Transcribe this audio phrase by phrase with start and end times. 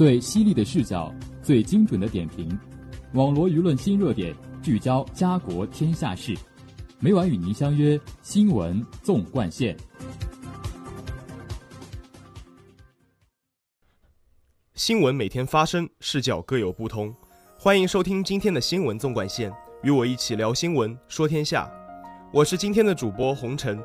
[0.00, 2.58] 最犀利的视角，最精准的点评，
[3.12, 6.34] 网罗舆论新热点，聚焦家国天下事。
[7.00, 9.76] 每晚与您相约《新闻纵贯线》。
[14.72, 17.14] 新闻每天发生，视角各有不同。
[17.58, 19.50] 欢迎收听今天的《新闻纵贯线》，
[19.82, 21.70] 与我一起聊新闻，说天下。
[22.32, 23.78] 我是今天的主播红尘。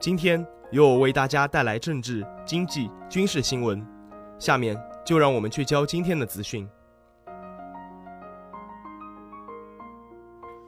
[0.00, 0.42] 今天
[0.72, 3.86] 由我为大家带来政治、经济、军事新闻。
[4.38, 6.68] 下面就让我们聚焦今天的资讯。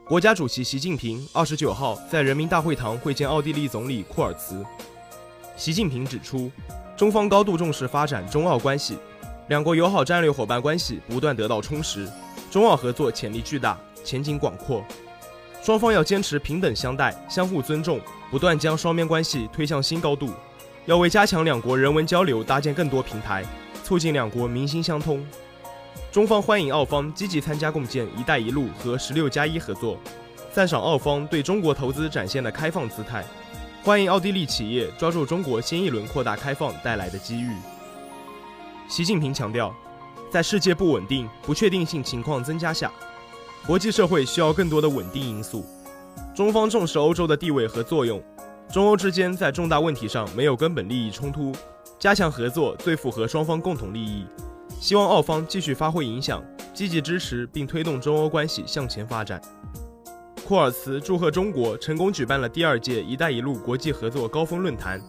[0.06, 4.64] 国家主席习近平二十九号在人民大会堂会见奥地利总理库尔茨。
[5.56, 6.50] 习近平指出，
[6.96, 8.98] 中方高度重视发展中澳关系，
[9.48, 12.10] 两国友好战略伙伴关系不断得到充实，
[12.50, 14.84] 中澳合作潜力巨大，前景广阔。
[15.62, 20.30] 双方要坚持平等相待、相互尊重，不断将双边关系推向新高度。
[20.86, 23.44] 要为加强两国人文交流搭建更多平台，
[23.82, 25.24] 促进两国民心相通。
[26.10, 29.98] 中方欢迎澳方积极参加共建“一带一路”和“十六加一”合作，
[30.52, 33.24] 赞赏澳方对中国投资展现的开放姿态，
[33.82, 37.50] 欢迎奥地利企业抓住中国新一轮扩大开放带来的机遇。
[38.88, 39.74] 习近平强调，
[40.30, 42.92] 在世界不稳定、不确定性情况增加下。
[43.66, 45.64] 国际社会需要更多的稳定因素。
[46.34, 48.22] 中方重视欧洲的地位和作用，
[48.70, 51.52] 中欧之间在重大问题上没有根本利益冲突，
[52.02, 54.26] 加强合作最符合双方共同利益。
[54.80, 56.42] 希望澳方继续发挥影响，
[56.74, 59.40] 积极支持并推动中欧关系向前发展。
[60.44, 65.00] 库尔茨祝贺中国成功举办了第二届“一带一路”国际合作高峰论坛，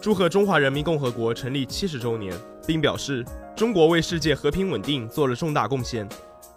[0.00, 2.32] 祝贺中华人民共和国成立七十周年，
[2.64, 3.24] 并表示
[3.56, 6.08] 中国为世界和平稳定做了重大贡献。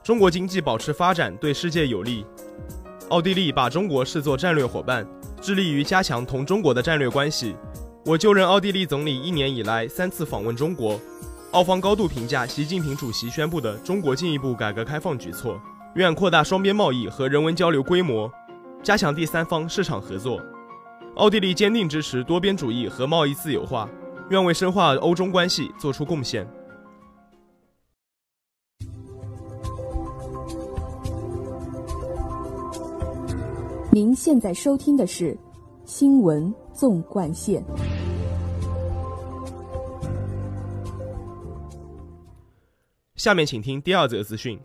[0.04, 2.24] 中国经济保持发展对世界有利。
[3.09, 5.08] 奥地利把中国视作战略伙伴，
[5.42, 7.56] 致力于加强同中国的战略关系。
[8.03, 10.99] 我就任奥地利总理一年以来三次访问中国，
[11.52, 15.62] 澳方高度评价习近平主席宣布的中国进一步改革开放举措，
[15.94, 18.31] 愿扩大双边贸易和人文交流规模，
[18.81, 20.41] 加强第三方市场合作。
[21.16, 23.88] 奥地利坚定支持多边主义和贸易自由化，
[24.31, 26.47] 愿为深化欧中关系做出贡献。
[33.91, 35.34] 您现在收听的是
[35.85, 37.61] 《新闻纵贯线》。
[43.22, 44.59] 下面请听第二则资讯。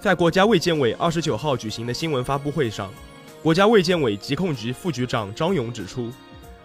[0.00, 2.90] 在国家卫健委二十九号举行的新闻发布会上，
[3.42, 6.10] 国家卫健委疾控局副局长张勇指出，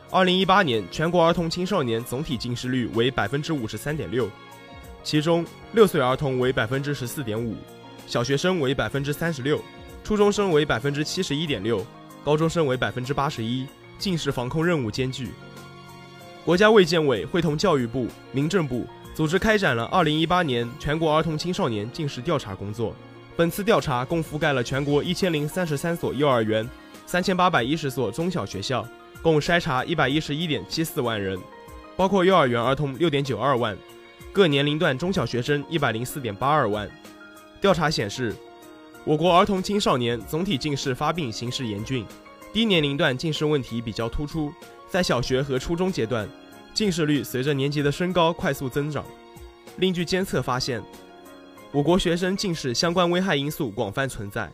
[0.10, 4.30] 二零一八年全国儿童青少年总体近视率为百分之五十三点六，
[5.04, 7.54] 其中六岁儿童为百分之十四点五，
[8.08, 9.62] 小学生为百分之三十六。
[10.02, 11.86] 初中生为百分之七十一点六，
[12.24, 13.68] 高中生为百分之八十一，
[14.00, 15.32] 近视防控任务艰巨。
[16.46, 22.96] 国家卫健委会同教育部、民政部组织开展了二零一八年全国儿童青少年近视调查工作。
[23.36, 26.68] 本次调查共覆盖了全国一千零三十三所幼儿园、
[27.06, 28.88] 三千八百一十所中小学校，
[29.22, 31.40] 共筛查一百一十一点七四万人，
[31.96, 33.78] 包括幼儿园儿童六点九二万，
[34.32, 36.90] 各年龄段中小学生一百零四点八二万。
[37.62, 38.36] 调查显示。
[39.06, 42.06] 我国儿童青少年总体近视发病形势严峻，
[42.54, 44.50] 低年龄段近视问题比较突出。
[44.90, 46.26] 在小学和初中阶段，
[46.74, 49.06] 近视率随着年级的升高快速增长。
[49.78, 50.82] 另据监测发现，
[51.72, 54.52] 我国学生近视相关危害因素广泛存在，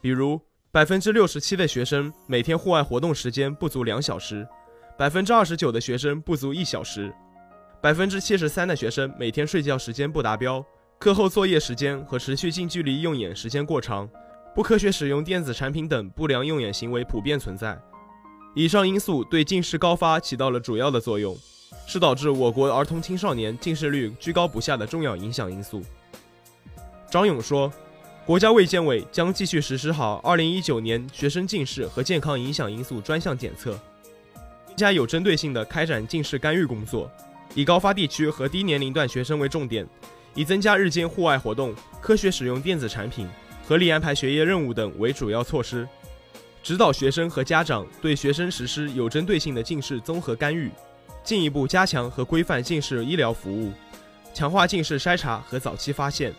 [0.00, 0.40] 比如
[0.70, 4.46] 百分之六十七的学生每天户外活动时间不足两小时，
[4.96, 7.12] 百分之二十九的学生不足一小时，
[7.80, 10.64] 百分之七十三的学生每天睡觉时间不达标。
[10.98, 14.08] 课后作业时间和持续近距离用眼时间过长，
[14.54, 17.80] 不科学使用电子产品等不良用眼行为普遍存在。
[18.54, 21.36] 以上因素对近视高发起到了主要的作用，
[21.86, 25.82] 是导致我国儿童青少年近视率居高不下的重要影响因素。
[27.10, 27.72] 张勇说，
[28.26, 33.78] 国家卫健委将继续实施好2019年学生近视和健康影响因素专项检测，
[34.66, 37.10] 更加有针对性地开展近视干预工作，
[37.54, 39.86] 以高发地区和低年龄段学生为重点。
[40.34, 43.26] 以增加日间户外活动、科学使用电子产品、
[43.66, 45.88] 合理安排学业任务等为主要措施，
[46.62, 50.70] 指导学生和家长对学生实施有针对性的近视综合干预，
[51.24, 53.72] 进一步加强和规范近视医疗服务，
[54.32, 56.32] 强化近视筛查和早期发现，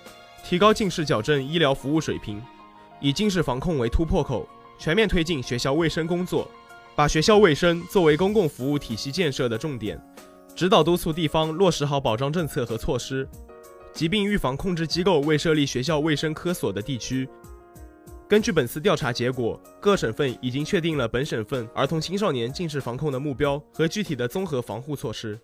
[0.43, 2.41] 提高近视矫正医疗服务水平，
[2.99, 6.49] 以近视防控为突破口，全面推进学校卫生工作，
[6.95, 10.01] 把学校卫生作为公共服务体系建设的重点，
[10.55, 13.27] 指导督促地方落实好保障政策和措施。
[13.93, 17.27] 疾病预防控制机构未设立学校卫生科所的地区，
[18.29, 25.39] 根据本次调查结果各省份已经确定了本省份儿童青少年近视防控的目标和具体的综合防护措施。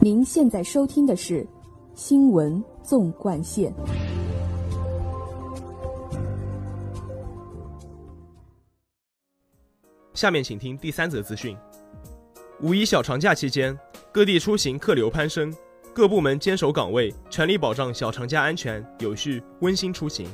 [0.00, 1.46] 您现在收听的是
[1.94, 3.70] 新闻纵贯线。
[10.14, 11.54] 下面请听第三则资讯。
[12.62, 13.78] 五一小长假期间
[14.10, 15.54] 各地出行客流攀升
[15.94, 20.28] 各部门坚守岗位，全力保障小长假安全、有序、温馨出行。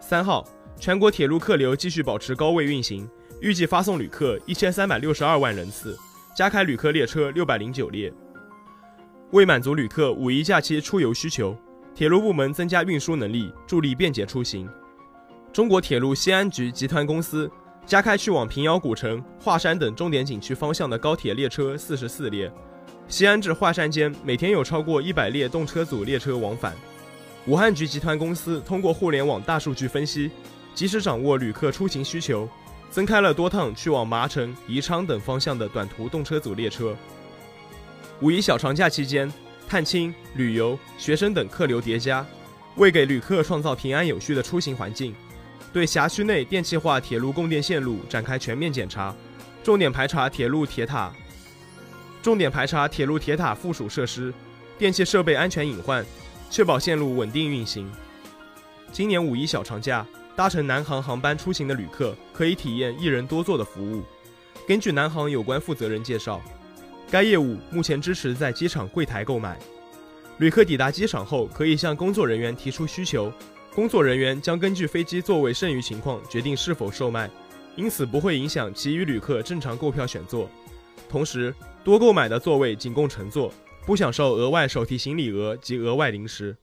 [0.00, 0.42] 三号，
[0.78, 3.06] 全国铁路客流继续保持高位运行，
[3.42, 5.94] 预计发送旅客一千三百六十二万人次，
[6.34, 8.10] 加开旅客列车六百零九列。
[9.32, 11.54] 为满足旅客五一假期出游需求，
[11.94, 14.66] 铁路部门增加运输能力，助力便捷出行。
[15.52, 17.50] 中国铁路西安局集团公司。
[17.84, 22.52] 加开去往平遥古城、华山等重点景区方向的高铁列车四十四列，
[23.08, 26.74] 西安至华山间每天有超过一百列动车组列车往返。
[27.46, 30.28] 武汉局集团公司通过互联网大数据分析，
[30.74, 32.48] 及时掌握旅客出行需求，
[32.90, 36.96] 增开了多趟去往麻城、宜昌等方向的短途动车组列车。
[38.20, 39.32] 五一小长假期间，
[39.68, 42.26] 探亲、旅游、学生等客流叠加，
[42.76, 45.14] 为给旅客创造平安有序的出行环境。
[45.72, 49.14] 对辖区内电气化铁路供电线路展开全面检查，
[49.62, 51.12] 重点排查铁路铁塔，
[52.26, 54.34] 重点排查铁路铁塔附属设施、
[54.76, 56.04] 电气设备安全隐患，
[56.50, 57.88] 确保线路稳定运行。
[58.90, 64.02] 今年五一小长假，搭乘南航航班出行的旅客可以体验一人多座的服务。
[64.66, 66.42] 根据南航有关负责人介绍，
[67.08, 69.56] 该业务目前支持在机场柜台购买，
[70.38, 73.32] 旅客抵达机场后可以向工作人员提出需求。
[73.72, 77.30] 工作人员将根据飞机座位剩余情况决定是否售卖，
[77.76, 80.50] 因此不会影响其余旅客正常购票选座。
[81.08, 81.54] 同时，
[81.84, 83.52] 多购买的座位仅供乘坐，
[83.84, 86.56] 不享受额外手提行李额及额外零食。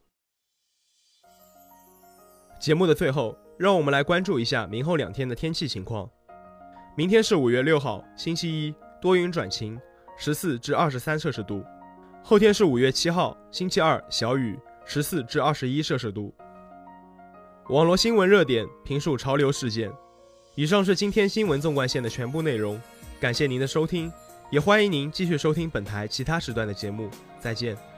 [2.60, 6.10] 节目的最后，让我们来关注一下明后两天的天气情况。
[6.96, 9.80] 明天是五月六号，星期一，多云转晴，
[10.18, 11.64] 十四至二十三摄氏度。
[12.24, 16.34] 后天是五月七号，星期二，小雨，十四至二十一摄氏度。
[17.70, 19.92] 网络新闻热点，评述潮流事件。
[20.56, 22.80] 以上是今天新闻纵贯线的全部内容，
[23.20, 24.12] 感谢您的收听，
[24.54, 27.10] 也欢迎您继续收听本台其他时段的节目。
[27.40, 27.93] 再见。